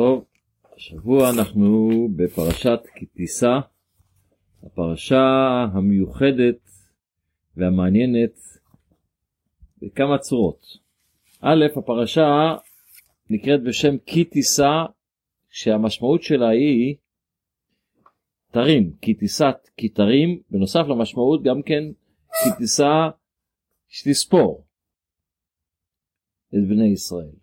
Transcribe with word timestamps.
טוב, 0.00 0.24
השבוע 0.76 1.30
אנחנו 1.30 1.90
בפרשת 2.16 2.80
כי 2.94 3.06
תישא, 3.06 3.58
הפרשה 4.62 5.24
המיוחדת 5.72 6.70
והמעניינת 7.56 8.38
בכמה 9.82 10.18
צורות. 10.18 10.66
א', 11.40 11.64
הפרשה 11.76 12.56
נקראת 13.30 13.62
בשם 13.62 13.98
כי 14.06 14.24
תישא, 14.24 14.84
שהמשמעות 15.50 16.22
שלה 16.22 16.48
היא 16.48 16.96
תרים, 18.50 18.92
כי 19.02 19.14
תישאת 19.14 19.68
כי 19.76 19.88
תרים, 19.88 20.42
בנוסף 20.50 20.84
למשמעות 20.88 21.42
גם 21.42 21.62
כן 21.62 21.84
כי 22.42 22.50
תישא 22.58 23.08
שתספור 23.88 24.64
את 26.48 26.68
בני 26.68 26.86
ישראל. 26.92 27.39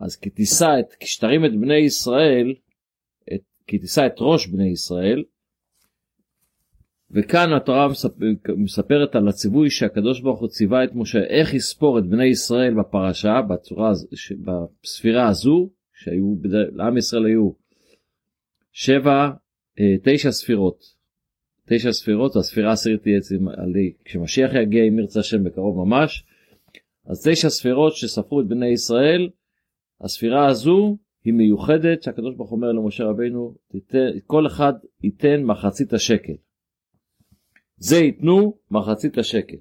אז 0.00 0.16
כי 0.16 0.30
תישא 0.30 0.76
את, 0.80 0.94
כשתרים 1.00 1.44
את 1.44 1.60
בני 1.60 1.78
ישראל, 1.78 2.54
את, 3.34 3.40
כי 3.66 3.78
תישא 3.78 4.06
את 4.06 4.14
ראש 4.18 4.46
בני 4.46 4.68
ישראל, 4.68 5.24
וכאן 7.10 7.52
התורה 7.52 7.88
מספרת 8.56 9.14
על 9.14 9.28
הציווי 9.28 9.70
שהקדוש 9.70 10.20
ברוך 10.20 10.40
הוא 10.40 10.48
ציווה 10.48 10.84
את 10.84 10.90
משה 10.94 11.18
איך 11.18 11.54
יספור 11.54 11.98
את 11.98 12.06
בני 12.06 12.24
ישראל 12.24 12.74
בפרשה, 12.74 13.40
בצורה, 13.42 13.92
בספירה 14.82 15.28
הזו, 15.28 15.70
שהיו, 15.94 16.34
לעם 16.72 16.96
ישראל 16.96 17.26
היו 17.26 17.50
שבע, 18.72 19.30
אה, 19.80 19.94
תשע 20.02 20.30
ספירות. 20.30 20.96
תשע 21.68 21.92
ספירות, 21.92 22.36
הספירה 22.36 22.70
העשירית 22.70 23.02
תהיה 23.02 23.20
כשמשיח 24.04 24.50
יגיע 24.54 24.84
אם 24.84 24.98
ירצה 24.98 25.20
השם 25.20 25.44
בקרוב 25.44 25.86
ממש, 25.86 26.24
אז 27.06 27.28
תשע 27.28 27.48
ספירות 27.48 27.96
שספרו 27.96 28.40
את 28.40 28.46
בני 28.46 28.68
ישראל, 28.68 29.28
הספירה 30.00 30.48
הזו 30.48 30.98
היא 31.24 31.32
מיוחדת 31.32 32.02
שהקדוש 32.02 32.34
ברוך 32.36 32.52
אומר 32.52 32.72
למשה 32.72 33.04
רבינו, 33.04 33.54
תיתן, 33.68 34.06
כל 34.26 34.46
אחד 34.46 34.72
ייתן 35.02 35.42
מחצית 35.42 35.92
השקל. 35.92 36.32
זה 37.76 37.96
ייתנו 37.96 38.58
מחצית 38.70 39.18
השקל. 39.18 39.56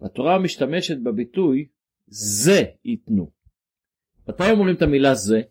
התורה 0.00 0.38
משתמשת 0.38 0.98
בביטוי 1.02 1.68
זה 2.06 2.62
ייתנו. 2.84 3.30
מתי 4.28 4.50
אומרים 4.50 4.76
את 4.76 4.82
המילה 4.82 5.14
זה? 5.14 5.42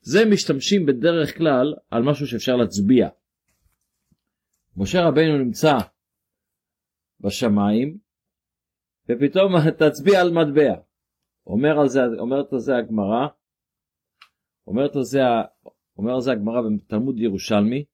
זה 0.00 0.24
משתמשים 0.32 0.86
בדרך 0.86 1.38
כלל 1.38 1.74
על 1.90 2.02
משהו 2.02 2.26
שאפשר 2.26 2.56
להצביע. 2.56 3.08
משה 4.76 5.02
רבינו 5.02 5.38
נמצא 5.38 5.72
בשמיים 7.20 7.98
ופתאום 9.08 9.52
תצביע 9.78 10.20
על 10.20 10.30
מטבע. 10.32 10.74
אומר 11.46 11.80
על 11.80 11.88
זה, 11.88 12.00
אומרת 12.18 12.52
על 12.52 12.58
זה 12.58 12.76
הגמרא, 12.76 13.26
אומרת 14.66 14.96
על 14.96 15.02
זה, 15.02 15.20
אומר 15.98 16.14
על 16.14 16.20
זה 16.20 16.32
הגמרא 16.32 16.60
בתלמוד 16.60 17.18
ירושלמי, 17.18 17.84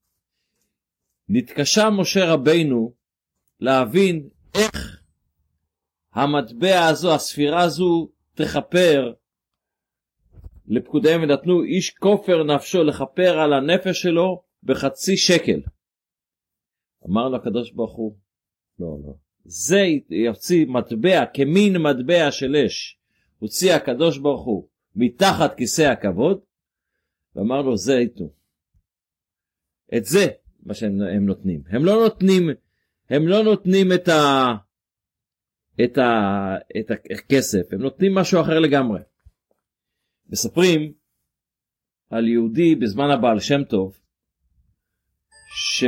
נתקשה 1.28 1.90
משה 1.90 2.32
רבינו 2.32 2.94
להבין 3.60 4.28
איך 4.54 5.02
המטבע 6.12 6.86
הזו, 6.86 7.14
הספירה 7.14 7.62
הזו, 7.62 8.10
תכפר 8.34 9.12
לפקודיהם 10.66 11.22
ונתנו 11.22 11.62
איש 11.62 11.90
כופר 11.90 12.42
נפשו 12.42 12.84
לכפר 12.84 13.38
על 13.38 13.52
הנפש 13.52 14.02
שלו 14.02 14.42
בחצי 14.62 15.16
שקל. 15.16 15.60
אמר 17.08 17.28
לו 17.28 17.36
הקדוש 17.36 17.72
ברוך 17.72 17.96
הוא, 17.96 18.16
לא, 18.78 18.86
לא, 19.04 19.12
זה 19.44 19.80
יוציא 20.10 20.66
מטבע 20.66 21.24
כמין 21.34 21.76
מטבע 21.76 22.30
של 22.30 22.56
אש, 22.66 22.95
הוציא 23.38 23.74
הקדוש 23.74 24.18
ברוך 24.18 24.44
הוא 24.44 24.68
מתחת 24.96 25.56
כיסא 25.56 25.82
הכבוד, 25.82 26.40
ואמר 27.34 27.62
לו 27.62 27.76
זה 27.76 27.94
ייתנו. 27.94 28.30
את 29.96 30.04
זה 30.04 30.26
מה 30.62 30.74
שהם 30.74 31.26
נותנים. 31.26 31.62
הם 31.68 31.84
לא 31.84 31.94
נותנים, 32.02 32.50
הם 33.10 33.28
לא 33.28 33.42
נותנים 33.42 33.92
את, 33.92 34.08
ה, 34.08 34.46
את, 35.84 35.98
ה, 35.98 36.56
את 36.80 36.90
הכסף, 36.90 37.72
הם 37.72 37.82
נותנים 37.82 38.14
משהו 38.14 38.40
אחר 38.40 38.58
לגמרי. 38.58 39.00
מספרים 40.28 40.92
על 42.10 42.28
יהודי 42.28 42.74
בזמן 42.74 43.10
הבעל 43.10 43.40
שם 43.40 43.64
טוב, 43.64 43.98
ש... 45.56 45.84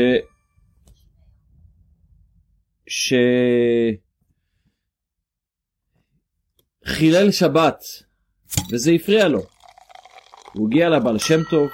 שחילל 6.99 7.31
שבת 7.31 7.79
וזה 8.73 8.91
הפריע 8.91 9.29
לו. 9.29 9.41
הוא 10.55 10.69
הגיע 10.69 10.89
לבעל 10.89 11.19
שם 11.19 11.41
טוב 11.51 11.69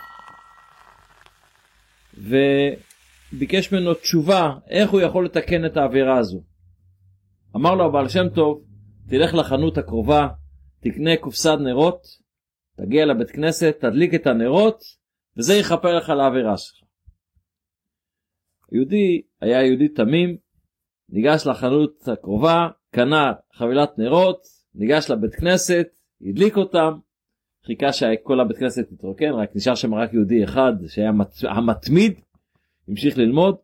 וביקש 3.32 3.72
ממנו 3.72 3.94
תשובה 3.94 4.50
איך 4.70 4.90
הוא 4.90 5.00
יכול 5.00 5.24
לתקן 5.24 5.66
את 5.66 5.76
העבירה 5.76 6.18
הזו. 6.18 6.42
אמר 7.56 7.74
לו 7.74 7.84
הבעל 7.84 8.08
שם 8.08 8.28
טוב, 8.34 8.64
תלך 9.08 9.34
לחנות 9.34 9.78
הקרובה, 9.78 10.28
תקנה 10.80 11.16
קופסת 11.20 11.56
נרות, 11.60 12.02
תגיע 12.76 13.06
לבית 13.06 13.30
כנסת, 13.30 13.76
תדליק 13.80 14.14
את 14.14 14.26
הנרות, 14.26 14.80
וזה 15.38 15.54
יכפר 15.54 15.96
לך 15.96 16.08
לעבירה 16.08 16.58
שלך. 16.58 16.88
יהודי 18.72 19.22
היה 19.40 19.66
יהודי 19.66 19.88
תמים, 19.88 20.36
ניגש 21.08 21.46
לחנות 21.46 22.08
הקרובה, 22.08 22.68
קנה 22.90 23.32
חבילת 23.54 23.98
נרות, 23.98 24.63
ניגש 24.74 25.10
לבית 25.10 25.34
כנסת, 25.34 25.86
הדליק 26.22 26.56
אותם, 26.56 26.92
חיכה 27.66 27.92
שכל 27.92 28.40
הבית 28.40 28.56
כנסת 28.56 28.92
יתרוקן, 28.92 29.32
רק 29.32 29.56
נשאר 29.56 29.74
שם 29.74 29.94
רק 29.94 30.12
יהודי 30.12 30.44
אחד 30.44 30.72
שהיה 30.86 31.10
המתמיד, 31.42 32.20
המשיך 32.88 33.18
ללמוד, 33.18 33.56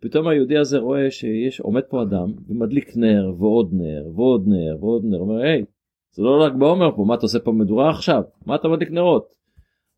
פתאום 0.00 0.28
היהודי 0.28 0.58
הזה 0.58 0.78
רואה 0.78 1.10
שיש 1.10 1.60
עומד 1.60 1.82
פה 1.82 2.02
אדם 2.02 2.32
ומדליק 2.48 2.96
נר 2.96 3.32
ועוד 3.38 3.70
נר 3.72 4.06
ועוד 4.14 4.48
נר 4.48 4.84
ועוד 4.84 5.04
נר, 5.04 5.18
אומר 5.18 5.42
היי, 5.42 5.64
זה 6.12 6.22
לא 6.22 6.42
רק 6.44 6.52
בעומר 6.52 6.96
פה, 6.96 7.04
מה 7.04 7.14
אתה 7.14 7.22
עושה 7.22 7.38
פה 7.38 7.52
מדורה 7.52 7.90
עכשיו? 7.90 8.22
מה 8.46 8.54
אתה 8.54 8.68
מדליק 8.68 8.90
נרות? 8.90 9.34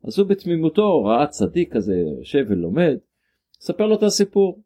אז 0.03 0.19
הוא 0.19 0.27
בתמימותו 0.27 1.03
ראה 1.03 1.27
צדיק 1.27 1.73
כזה 1.73 1.95
יושב 1.95 2.45
ולומד, 2.47 2.97
ספר 3.59 3.85
לו 3.85 3.95
את 3.95 4.03
הסיפור. 4.03 4.61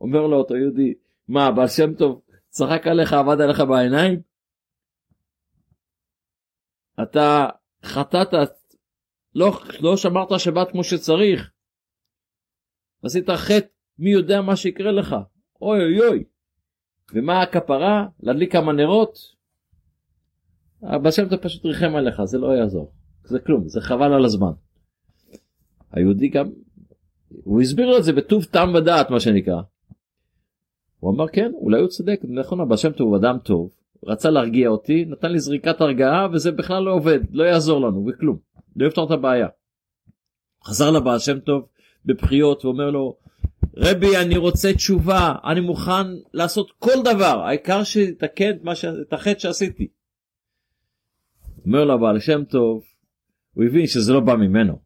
אומר 0.00 0.26
לו 0.26 0.36
אותו 0.36 0.56
יהודי, 0.56 0.94
מה, 1.28 1.50
בעל 1.50 1.68
שם 1.68 1.94
טוב 1.94 2.20
צחק 2.48 2.86
עליך, 2.86 3.12
עבד 3.12 3.40
עליך 3.40 3.60
בעיניים? 3.60 4.20
אתה 7.02 7.48
חטאת, 7.84 8.34
לא, 9.34 9.60
לא 9.80 9.96
שמרת 9.96 10.40
שבת 10.40 10.70
כמו 10.70 10.84
שצריך, 10.84 11.50
עשית 13.02 13.30
חטא, 13.30 13.66
מי 13.98 14.10
יודע 14.10 14.40
מה 14.40 14.56
שיקרה 14.56 14.92
לך, 14.92 15.16
אוי 15.62 15.84
אוי 15.84 16.08
אוי. 16.08 16.24
ומה 17.14 17.42
הכפרה? 17.42 18.06
להדליק 18.20 18.52
כמה 18.52 18.72
נרות? 18.72 19.18
הבעל 20.82 21.12
שם 21.12 21.28
טוב 21.28 21.38
פשוט 21.38 21.64
ריחם 21.64 21.96
עליך, 21.96 22.24
זה 22.24 22.38
לא 22.38 22.46
יעזור, 22.46 22.92
זה 23.24 23.38
כלום, 23.40 23.68
זה 23.68 23.80
חבל 23.80 24.12
על 24.12 24.24
הזמן. 24.24 24.52
היהודי 25.92 26.28
גם, 26.28 26.50
הוא 27.28 27.60
הסביר 27.60 27.86
לו 27.86 27.98
את 27.98 28.04
זה 28.04 28.12
בטוב 28.12 28.44
טעם 28.44 28.74
ודעת 28.74 29.10
מה 29.10 29.20
שנקרא. 29.20 29.62
הוא 31.00 31.14
אמר 31.14 31.28
כן, 31.28 31.52
אולי 31.54 31.80
הוא 31.80 31.88
צודק, 31.88 32.20
נכון, 32.22 32.60
הבעל 32.60 32.76
שם 32.76 32.92
טוב 32.92 33.08
הוא 33.08 33.16
אדם 33.16 33.38
טוב, 33.38 33.70
רצה 34.04 34.30
להרגיע 34.30 34.68
אותי, 34.68 35.04
נתן 35.04 35.32
לי 35.32 35.38
זריקת 35.38 35.80
הרגעה 35.80 36.28
וזה 36.32 36.52
בכלל 36.52 36.82
לא 36.82 36.92
עובד, 36.92 37.20
לא 37.30 37.44
יעזור 37.44 37.80
לנו 37.80 38.06
וכלום, 38.06 38.38
לא 38.76 38.86
יפתור 38.86 39.06
את 39.06 39.10
הבעיה. 39.10 39.48
חזר 40.64 40.90
לבעל 40.90 41.18
שם 41.18 41.40
טוב 41.40 41.66
בבחיות 42.04 42.64
ואומר 42.64 42.90
לו, 42.90 43.16
רבי 43.76 44.16
אני 44.16 44.36
רוצה 44.36 44.72
תשובה, 44.72 45.34
אני 45.44 45.60
מוכן 45.60 46.06
לעשות 46.34 46.72
כל 46.78 47.02
דבר, 47.04 47.40
העיקר 47.46 47.84
שתקן 47.84 48.50
את 49.02 49.12
החטא 49.12 49.38
שעשיתי. 49.38 49.88
אומר 51.66 51.84
לו 51.84 51.94
הבעל 51.94 52.18
שם 52.18 52.44
טוב, 52.44 52.82
הוא 53.54 53.64
הבין 53.64 53.86
שזה 53.86 54.12
לא 54.12 54.20
בא 54.20 54.34
ממנו. 54.34 54.78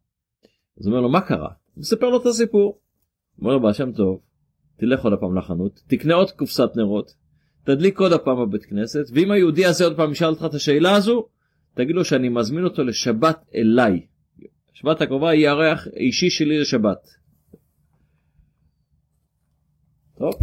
אז 0.79 0.87
אומר 0.87 1.01
לו 1.01 1.09
מה 1.09 1.21
קרה? 1.21 1.49
הוא 1.73 1.81
מספר 1.81 2.09
לו 2.09 2.21
את 2.21 2.25
הסיפור. 2.25 2.79
אומר 3.39 3.53
לו 3.53 3.59
בעל 3.59 3.73
שם 3.73 3.91
טוב, 3.91 4.19
תלך 4.77 5.03
עוד 5.03 5.13
הפעם 5.13 5.37
לחנות, 5.37 5.81
תקנה 5.87 6.13
עוד 6.13 6.31
קופסת 6.31 6.69
נרות, 6.75 7.15
תדליק 7.65 7.99
עוד 7.99 8.11
הפעם 8.11 8.37
בבית 8.41 8.65
כנסת, 8.65 9.05
ואם 9.13 9.31
היהודי 9.31 9.65
הזה 9.65 9.83
עוד 9.83 9.95
פעם 9.97 10.11
ישאל 10.11 10.27
אותך 10.27 10.45
את 10.45 10.53
השאלה 10.53 10.95
הזו, 10.95 11.27
תגיד 11.73 11.95
לו 11.95 12.05
שאני 12.05 12.29
מזמין 12.29 12.63
אותו 12.63 12.83
לשבת 12.83 13.37
אליי. 13.55 14.05
שבת 14.73 15.01
הקרובה 15.01 15.29
היא 15.29 15.49
הריח 15.49 15.87
אישי 15.87 16.29
שלי 16.29 16.59
לשבת. 16.59 17.07
טוב, 20.17 20.33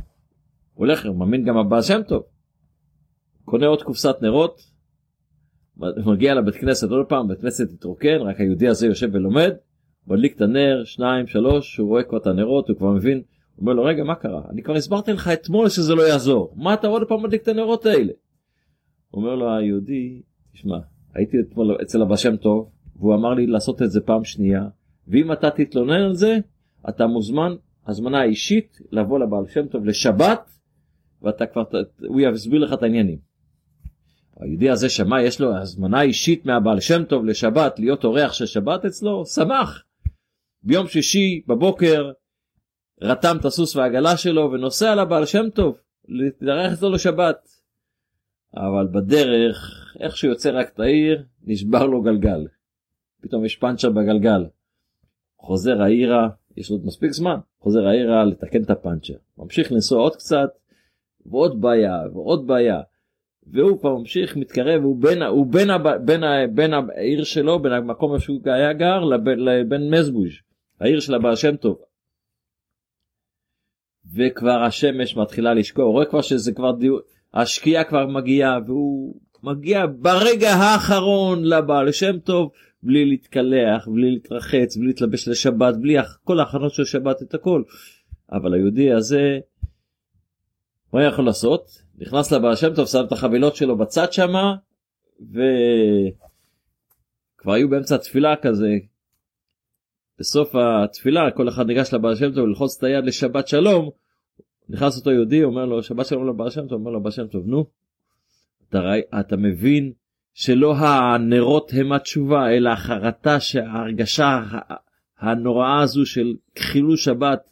הולך, 0.75 1.07
הוא 1.07 1.17
מאמין 1.17 1.45
גם 1.45 1.57
הבעל 1.57 1.83
שם 1.83 2.01
טוב. 2.09 2.23
קונה 3.45 3.67
עוד 3.67 3.83
קופסת 3.83 4.17
נרות, 4.23 4.61
מגיע 6.07 6.35
לבית 6.35 6.55
כנסת 6.55 6.91
עוד 6.91 7.07
פעם, 7.09 7.29
בית 7.29 7.41
כנסת 7.41 7.71
התרוקן, 7.73 8.17
רק 8.21 8.41
היהודי 8.41 8.69
הזה 8.69 8.87
יושב 8.87 9.09
ולומד, 9.13 9.53
מדליק 10.07 10.37
את 10.37 10.41
הנר, 10.41 10.85
שניים, 10.85 11.27
שלוש, 11.27 11.77
הוא 11.77 11.89
רואה 11.89 12.03
כבר 12.03 12.19
את 12.19 12.27
הנרות, 12.27 12.69
הוא 12.69 12.77
כבר 12.77 12.91
מבין, 12.91 13.23
אומר 13.58 13.72
לו 13.72 13.84
רגע 13.84 14.04
מה 14.04 14.14
קרה, 14.14 14.43
אני 14.50 14.62
כבר 14.62 14.75
הסברתי 14.75 15.12
לך 15.12 15.28
אתמול 15.28 15.69
שזה 15.69 15.94
לא 15.94 16.02
יעזור, 16.02 16.54
מה 16.56 16.75
אתה 16.75 16.87
עוד 16.87 17.02
פעם 17.08 17.22
מדליק 17.22 17.43
את 17.43 17.49
הנרות 17.49 17.87
האלה? 17.87 18.12
אומר 19.14 19.34
לו 19.34 19.56
היהודי, 19.56 20.22
תשמע, 20.52 20.78
הייתי 21.14 21.37
אתמול 21.40 21.76
אצל 21.82 22.02
הבא 22.02 22.16
שם 22.16 22.37
טוב, 22.37 22.70
והוא 22.96 23.14
אמר 23.14 23.34
לי 23.34 23.46
לעשות 23.46 23.82
את 23.82 23.90
זה 23.90 24.00
פעם 24.00 24.25
שנייה, 24.25 24.62
ואם 25.08 25.32
אתה 25.32 25.50
תתלונן 25.50 26.02
על 26.02 26.14
זה, 26.14 26.38
אתה 26.88 27.06
מוזמן, 27.06 27.54
הזמנה 27.87 28.22
אישית, 28.22 28.78
לבוא 28.93 29.19
לבעל 29.19 29.46
שם 29.49 29.66
טוב 29.66 29.84
לשבת, 29.84 30.50
ואתה 31.22 31.46
כבר, 31.46 31.62
הוא 32.06 32.20
יסביר 32.20 32.60
לך 32.60 32.72
את 32.72 32.82
העניינים. 32.82 33.19
היהודי 34.40 34.70
הזה 34.70 34.88
שמע, 34.88 35.22
יש 35.22 35.40
לו 35.40 35.56
הזמנה 35.56 36.02
אישית 36.02 36.46
מהבעל 36.46 36.81
שם 36.81 37.04
טוב 37.04 37.25
לשבת, 37.25 37.78
להיות 37.78 38.04
אורח 38.04 38.32
של 38.32 38.46
שבת 38.46 38.84
אצלו, 38.84 39.26
שמח. 39.26 39.82
ביום 40.62 40.87
שישי 40.87 41.43
בבוקר 41.46 42.10
רתם 43.02 43.37
את 43.40 43.44
הסוס 43.44 43.76
והעגלה 43.76 44.16
שלו 44.16 44.52
ונוסע 44.52 44.94
לבעל 44.94 45.26
שם 45.26 45.50
טוב, 45.54 45.76
להתארח 46.08 46.72
אצלו 46.72 46.90
לשבת. 46.90 47.49
אבל 48.56 48.87
בדרך, 48.93 49.56
איך 50.00 50.16
שהוא 50.16 50.31
יוצא 50.31 50.50
רק 50.50 50.69
את 50.75 50.81
העיר, 50.81 51.22
נשבר 51.44 51.87
לו 51.87 52.02
גלגל. 52.02 52.46
פתאום 53.22 53.44
יש 53.44 53.56
פאנצ'ר 53.56 53.90
בגלגל. 53.90 54.46
חוזר 55.38 55.82
העירה, 55.82 56.28
יש 56.56 56.70
לו 56.70 56.76
עוד 56.76 56.87
מספיק 56.87 57.12
זמן, 57.12 57.37
חוזר 57.60 57.87
העירה 57.87 58.25
לתקן 58.25 58.62
את 58.62 58.70
הפאנצ'ר. 58.70 59.14
ממשיך 59.38 59.72
לנסוע 59.72 60.00
עוד 60.00 60.16
קצת, 60.16 60.50
ועוד 61.26 61.60
בעיה, 61.60 62.02
ועוד 62.12 62.46
בעיה. 62.46 62.81
והוא 63.46 63.81
כבר 63.81 63.96
ממשיך, 63.96 64.37
מתקרב, 64.37 64.82
הוא 64.82 64.96
בין, 65.02 65.22
הוא 65.22 65.46
בין, 65.46 65.69
בין, 65.82 66.04
בין, 66.04 66.54
בין 66.54 66.72
העיר 66.75 67.25
שלו, 67.25 67.58
בין 67.58 67.72
המקום 67.72 68.19
שהוא 68.19 68.40
היה 68.44 68.72
גר, 68.72 69.04
לבין, 69.04 69.38
לבין 69.38 69.94
מזבוז', 69.94 70.32
העיר 70.81 71.00
של 71.00 71.14
הבעל 71.14 71.37
שם 71.37 71.56
טוב. 71.56 71.78
וכבר 74.14 74.62
השמש 74.62 75.17
מתחילה 75.17 75.55
לשקוע, 75.55 75.85
הוא 75.85 75.93
רואה 75.93 76.06
כבר 76.06 76.20
שזה 76.20 76.53
כבר 76.53 76.73
דיו... 76.73 76.97
השקיעה 77.35 77.85
כבר 77.85 78.06
מגיעה, 78.06 78.59
והוא 78.67 79.20
מגיע 79.43 79.87
ברגע 79.99 80.50
האחרון 80.50 81.44
לבעל 81.44 81.93
שם 81.93 82.19
טוב, 82.19 82.50
בלי 82.82 83.05
להתקלח, 83.05 83.88
בלי 83.88 84.11
להתרחץ, 84.11 84.76
בלי 84.76 84.87
להתלבש 84.87 85.29
לשבת, 85.29 85.76
בלי 85.76 85.97
כל 86.25 86.41
ההכנות 86.41 86.73
של 86.73 86.85
שבת, 86.85 87.23
את 87.23 87.35
הכל. 87.35 87.62
אבל 88.32 88.55
היהודי 88.55 88.93
הזה, 88.93 89.38
מה 90.93 91.00
היה 91.00 91.09
יכול 91.09 91.25
לעשות? 91.25 91.82
נכנס 91.99 92.32
לבעל 92.32 92.56
שם 92.56 92.75
טוב, 92.75 92.87
שם 92.87 93.05
את 93.06 93.12
החבילות 93.12 93.56
שלו 93.56 93.79
בצד 93.79 94.12
שמה, 94.12 94.55
וכבר 95.20 96.12
היו 97.53 97.69
באמצע 97.69 97.94
התפילה 97.94 98.37
כזה. 98.43 98.76
בסוף 100.19 100.55
התפילה 100.55 101.31
כל 101.31 101.49
אחד 101.49 101.67
ניגש 101.67 101.94
לבעל 101.94 102.17
שם 102.17 102.32
טוב 102.32 102.49
ללחוץ 102.49 102.76
את 102.79 102.85
היד 102.85 103.05
לשבת 103.05 103.49
שלום. 103.49 104.01
נכנס 104.69 104.99
אותו 104.99 105.11
יהודי 105.11 105.44
אומר 105.44 105.64
לו 105.64 105.82
שבת 105.82 106.06
שלום 106.06 106.29
לבעל 106.29 106.50
שם 106.50 106.69
טוב 106.69 106.73
אומר 106.73 106.91
לו 106.91 107.03
בעל 107.03 107.12
שם 107.12 107.26
טוב 107.26 107.47
נו 107.47 107.67
אתה, 108.69 108.79
אתה 109.20 109.37
מבין 109.37 109.93
שלא 110.35 110.76
הנרות 110.76 111.73
הם 111.75 111.93
התשובה 111.93 112.50
אלא 112.50 112.70
החרטה 112.70 113.41
שההרגשה 113.41 114.43
הנוראה 115.19 115.81
הזו 115.81 116.06
של 116.06 116.35
חילול 116.59 116.97
שבת 116.97 117.50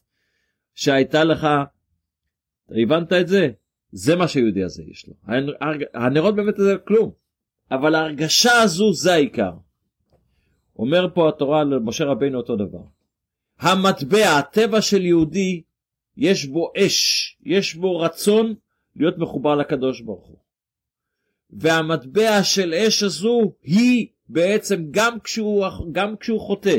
שהייתה 0.74 1.24
לך 1.24 1.46
הבנת 2.70 3.12
את 3.12 3.28
זה 3.28 3.50
זה 3.92 4.16
מה 4.16 4.28
שיהודי 4.28 4.64
הזה 4.64 4.82
יש 4.90 5.08
לו. 5.08 5.14
הנרות 5.94 6.36
באמת 6.36 6.56
זה 6.56 6.76
כלום, 6.86 7.10
אבל 7.70 7.94
ההרגשה 7.94 8.52
הזו 8.62 8.92
זה 8.92 9.12
העיקר. 9.12 9.52
אומר 10.78 11.06
פה 11.14 11.28
התורה 11.28 11.64
למשה 11.64 12.04
רבינו 12.04 12.38
אותו 12.38 12.56
דבר. 12.56 12.82
המטבע, 13.58 14.38
הטבע 14.38 14.80
של 14.80 15.04
יהודי, 15.04 15.62
יש 16.16 16.46
בו 16.46 16.72
אש, 16.76 17.36
יש 17.44 17.74
בו 17.74 17.98
רצון 17.98 18.54
להיות 18.96 19.18
מחובר 19.18 19.54
לקדוש 19.54 20.00
ברוך 20.00 20.26
הוא. 20.26 20.36
והמטבע 21.50 22.42
של 22.42 22.74
אש 22.74 23.02
הזו 23.02 23.52
היא 23.62 24.06
בעצם 24.28 24.84
גם 24.90 25.20
כשהוא, 25.20 25.66
גם 25.92 26.16
כשהוא 26.16 26.40
חוטא, 26.40 26.78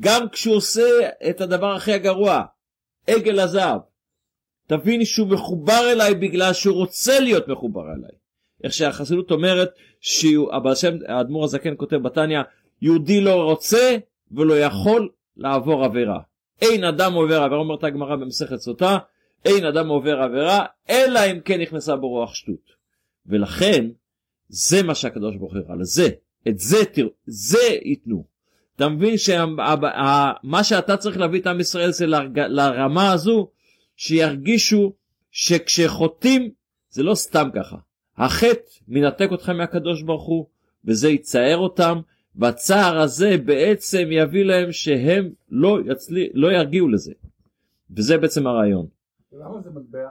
גם 0.00 0.28
כשהוא 0.28 0.56
עושה 0.56 0.82
את 1.30 1.40
הדבר 1.40 1.74
הכי 1.74 1.92
הגרוע, 1.92 2.42
עגל 3.06 3.40
הזהב, 3.40 3.80
תביני 4.66 5.06
שהוא 5.06 5.28
מחובר 5.28 5.92
אליי 5.92 6.14
בגלל 6.14 6.52
שהוא 6.52 6.76
רוצה 6.76 7.20
להיות 7.20 7.48
מחובר 7.48 7.82
אליי. 7.82 8.14
איך 8.64 8.72
שהחסידות 8.72 9.30
אומרת 9.30 9.70
שהבעל 10.00 10.74
שם 10.74 10.94
האדמו"ר 11.08 11.44
הזקן 11.44 11.74
כותב 11.76 11.96
בתניא 11.96 12.38
יהודי 12.82 13.20
לא 13.20 13.42
רוצה 13.42 13.96
ולא 14.32 14.58
יכול 14.58 15.08
לעבור 15.36 15.84
עבירה. 15.84 16.20
אין 16.62 16.84
אדם 16.84 17.12
עובר 17.12 17.42
עבירה 17.42 17.60
אומרת 17.60 17.84
הגמרא 17.84 18.16
במסכת 18.16 18.56
סוטה 18.56 18.98
אין 19.44 19.64
אדם 19.64 19.88
עובר 19.88 20.22
עבירה 20.22 20.64
אלא 20.90 21.20
אם 21.30 21.40
כן 21.40 21.60
נכנסה 21.60 21.96
בו 21.96 22.08
רוח 22.08 22.34
שטות. 22.34 22.74
ולכן 23.26 23.86
זה 24.48 24.82
מה 24.82 24.94
שהקדוש 24.94 25.36
ברוך 25.36 25.52
הוא 25.52 25.60
הראה 25.60 25.76
לזה 25.76 26.08
את 26.48 26.58
זה 26.58 26.84
תראו 26.84 27.08
זה 27.26 27.78
ייתנו. 27.84 28.24
אתה 28.76 28.88
מבין 28.88 29.18
שמה 29.18 30.64
שאתה 30.64 30.96
צריך 30.96 31.18
להביא 31.18 31.40
את 31.40 31.46
עם 31.46 31.60
ישראל 31.60 31.90
זה 31.90 32.06
לרמה 32.48 33.12
הזו 33.12 33.48
שירגישו 33.96 34.92
שכשחוטאים 35.30 36.50
זה 36.90 37.02
לא 37.02 37.14
סתם 37.14 37.48
ככה. 37.54 37.76
החטא 38.16 38.70
מנתק 38.88 39.28
אותך 39.30 39.48
מהקדוש 39.48 40.02
ברוך 40.02 40.24
הוא 40.24 40.46
וזה 40.84 41.08
יצער 41.08 41.56
אותם 41.56 42.00
והצער 42.36 42.98
הזה 42.98 43.36
בעצם 43.44 44.08
יביא 44.10 44.44
להם 44.44 44.72
שהם 44.72 45.30
לא, 45.50 45.78
יצלי, 45.86 46.28
לא 46.34 46.52
ירגיעו 46.52 46.88
לזה. 46.88 47.12
וזה 47.96 48.18
בעצם 48.18 48.46
הרעיון. 48.46 48.86
למה 49.32 49.60
זה 49.60 49.70
מטבע? 49.70 50.08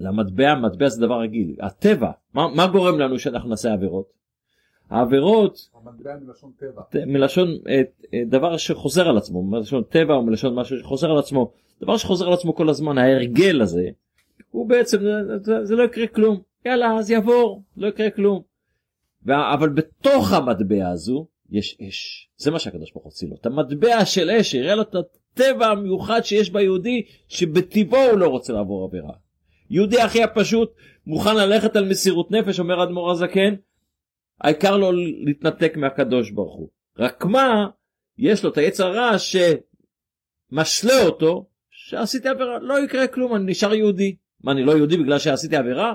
למטבע, 0.00 0.54
מטבע 0.54 0.88
זה 0.88 1.00
דבר 1.00 1.20
רגיל. 1.20 1.56
הטבע, 1.60 2.10
מה, 2.34 2.48
מה 2.56 2.66
גורם 2.66 2.98
לנו 2.98 3.18
שאנחנו 3.18 3.50
נעשה 3.50 3.72
עבירות? 3.72 4.18
העבירות, 4.90 5.68
המטבע 5.74 6.16
מלשון 6.16 6.52
טבע, 6.56 6.82
מלשון 7.06 7.48
אה, 7.68 7.82
אה, 8.14 8.22
דבר 8.26 8.56
שחוזר 8.56 9.08
על 9.08 9.16
עצמו, 9.16 9.42
מלשון 9.42 9.82
טבע 9.82 10.14
או 10.14 10.22
מלשון 10.22 10.54
משהו 10.54 10.78
שחוזר 10.78 11.10
על 11.10 11.18
עצמו, 11.18 11.52
דבר 11.80 11.96
שחוזר 11.96 12.26
על 12.26 12.32
עצמו 12.32 12.54
כל 12.54 12.68
הזמן, 12.68 12.98
ההרגל 12.98 13.60
הזה, 13.60 13.88
הוא 14.50 14.68
בעצם, 14.68 14.98
זה, 15.42 15.64
זה 15.64 15.74
לא 15.76 15.82
יקרה 15.82 16.06
כלום, 16.06 16.40
יאללה 16.66 16.96
אז 16.98 17.10
יעבור, 17.10 17.62
לא 17.76 17.86
יקרה 17.86 18.10
כלום. 18.10 18.42
אבל 19.34 19.68
בתוך 19.68 20.32
המטבע 20.32 20.88
הזו 20.88 21.26
יש 21.50 21.78
אש, 21.88 22.28
זה 22.36 22.50
מה 22.50 22.58
שהקדוש 22.58 22.92
ברוך 22.92 23.04
הוא 23.04 23.10
הוציא 23.10 23.28
לו, 23.28 23.36
את 23.40 23.46
המטבע 23.46 24.04
של 24.04 24.30
אש, 24.30 24.54
יראה 24.54 24.74
לו 24.74 24.82
את 24.82 24.94
הטבע 24.94 25.66
המיוחד 25.66 26.20
שיש 26.24 26.50
ביהודי, 26.50 27.02
שבטבעו 27.28 28.10
הוא 28.10 28.18
לא 28.18 28.28
רוצה 28.28 28.52
לעבור 28.52 28.84
עבירה. 28.84 29.12
יהודי 29.70 30.00
הכי 30.00 30.22
הפשוט 30.22 30.74
מוכן 31.06 31.36
ללכת 31.36 31.76
על 31.76 31.88
מסירות 31.88 32.30
נפש, 32.30 32.60
אומר 32.60 32.82
אדמו"ר 32.82 33.10
הזקן, 33.10 33.54
העיקר 34.40 34.76
לא 34.76 34.92
להתנתק 35.24 35.76
מהקדוש 35.76 36.30
ברוך 36.30 36.56
הוא. 36.56 36.68
רק 36.98 37.24
מה, 37.24 37.66
יש 38.18 38.44
לו 38.44 38.50
את 38.50 38.58
היצר 38.58 38.92
רע 38.92 39.10
שמשלה 39.18 41.02
אותו, 41.06 41.46
שעשיתי 41.70 42.28
עבירה, 42.28 42.58
לא 42.58 42.84
יקרה 42.84 43.06
כלום, 43.06 43.34
אני 43.34 43.50
נשאר 43.50 43.74
יהודי. 43.74 44.16
מה, 44.40 44.52
אני 44.52 44.64
לא 44.64 44.72
יהודי 44.72 44.96
בגלל 44.96 45.18
שעשיתי 45.18 45.56
עבירה? 45.56 45.94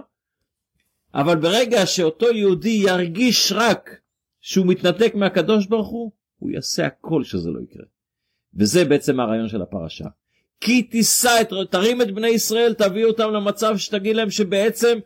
אבל 1.13 1.36
ברגע 1.36 1.86
שאותו 1.86 2.32
יהודי 2.32 2.70
ירגיש 2.70 3.51
רק 3.55 4.00
שהוא 4.41 4.65
מתנתק 4.67 5.15
מהקדוש 5.15 5.67
ברוך 5.67 5.88
הוא, 5.88 6.12
הוא 6.39 6.51
יעשה 6.51 6.86
הכל 6.86 7.24
שזה 7.24 7.50
לא 7.50 7.60
יקרה. 7.60 7.86
וזה 8.53 8.86
בעצם 8.86 9.20
הרעיון 9.20 9.50
של 9.50 9.62
הפרשה. 9.62 10.05
כי 10.62 10.84
תישא 10.84 11.41
את, 11.41 11.53
תרים 11.72 12.01
את 12.01 12.12
בני 12.12 12.27
ישראל, 12.27 12.74
תביא 12.74 13.05
אותם 13.05 13.32
למצב 13.32 13.77
שתגיד 13.77 14.15
להם 14.15 14.29
שבעצם 14.29 15.00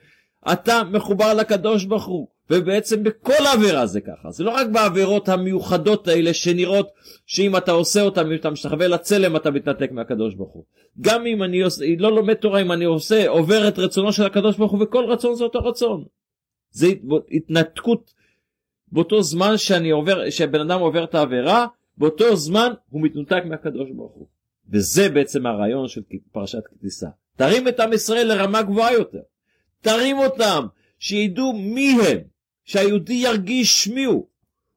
אתה 0.51 0.83
מחובר 0.91 1.33
לקדוש 1.33 1.85
ברוך 1.85 2.05
הוא. 2.05 2.27
ובעצם 2.49 3.03
בכל 3.03 3.43
עבירה 3.53 3.85
זה 3.85 4.01
ככה, 4.01 4.31
זה 4.31 4.43
לא 4.43 4.51
רק 4.51 4.67
בעבירות 4.67 5.29
המיוחדות 5.29 6.07
האלה 6.07 6.33
שנראות 6.33 6.89
שאם 7.25 7.57
אתה 7.57 7.71
עושה 7.71 8.01
אותן, 8.01 8.31
אם 8.31 8.35
אתה 8.35 8.49
משתחווה 8.49 8.87
לצלם 8.87 9.35
אתה 9.35 9.51
מתנתק 9.51 9.91
מהקדוש 9.91 10.35
ברוך 10.35 10.53
הוא. 10.53 10.63
גם 11.01 11.25
אם 11.25 11.43
אני 11.43 11.61
עושה, 11.61 11.85
לא 11.97 12.15
לומד 12.15 12.33
תורה, 12.33 12.61
אם 12.61 12.71
אני 12.71 12.85
עושה, 12.85 13.27
עובר 13.27 13.67
את 13.67 13.79
רצונו 13.79 14.13
של 14.13 14.25
הקדוש 14.25 14.57
ברוך 14.57 14.71
הוא 14.71 14.83
וכל 14.83 15.05
רצון 15.05 15.35
זה 15.35 15.43
אותו 15.43 15.59
רצון. 15.59 16.03
זה 16.71 16.87
התנתקות 17.31 18.13
באותו 18.91 19.21
זמן 19.21 19.57
שאני 19.57 19.89
עובר, 19.89 20.29
שבן 20.29 20.59
אדם 20.59 20.79
עובר 20.79 21.03
את 21.03 21.15
העבירה, 21.15 21.67
באותו 21.97 22.35
זמן 22.35 22.71
הוא 22.89 23.01
מתנותק 23.01 23.41
מהקדוש 23.45 23.89
ברוך 23.95 24.13
הוא. 24.13 24.27
וזה 24.69 25.09
בעצם 25.09 25.45
הרעיון 25.45 25.87
של 25.87 26.01
פרשת 26.31 26.61
כתיסה. 26.65 27.07
תרים 27.35 27.67
את 27.67 27.79
עם 27.79 27.93
ישראל 27.93 28.27
לרמה 28.27 28.61
גבוהה 28.61 28.93
יותר. 28.93 29.21
תרים 29.81 30.17
אותם, 30.17 30.65
שידעו 30.99 31.53
מי 31.53 31.95
הם. 32.07 32.37
שהיהודי 32.67 33.13
ירגיש 33.13 33.88
מי 33.88 34.03
הוא. 34.03 34.27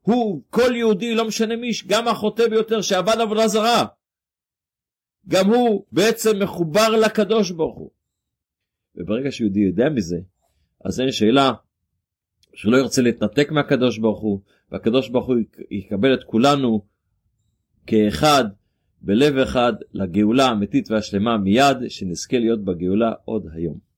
הוא, 0.01 0.41
כל 0.49 0.75
יהודי, 0.75 1.15
לא 1.15 1.27
משנה 1.27 1.55
מי, 1.55 1.71
גם 1.87 2.07
החוטא 2.07 2.47
ביותר 2.49 2.81
שעבד 2.81 3.15
עבודה 3.21 3.47
זרה, 3.47 3.85
גם 5.27 5.47
הוא 5.49 5.85
בעצם 5.91 6.43
מחובר 6.43 6.89
לקדוש 6.89 7.51
ברוך 7.51 7.77
הוא. 7.77 7.91
וברגע 8.95 9.31
שיהודי 9.31 9.59
יודע 9.59 9.89
מזה, 9.89 10.17
אז 10.85 10.99
אין 10.99 11.11
שאלה 11.11 11.51
שלא 12.53 12.77
ירצה 12.77 13.01
להתנתק 13.01 13.51
מהקדוש 13.51 13.97
ברוך 13.97 14.21
הוא, 14.21 14.41
והקדוש 14.71 15.09
ברוך 15.09 15.27
הוא 15.27 15.35
יקבל 15.71 16.13
את 16.13 16.23
כולנו 16.23 16.85
כאחד, 17.87 18.45
בלב 19.01 19.37
אחד, 19.37 19.73
לגאולה 19.93 20.45
האמיתית 20.45 20.91
והשלמה 20.91 21.37
מיד, 21.37 21.77
שנזכה 21.87 22.39
להיות 22.39 22.63
בגאולה 22.63 23.11
עוד 23.25 23.47
היום. 23.53 23.90